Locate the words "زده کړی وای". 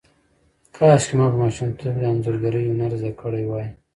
3.01-3.67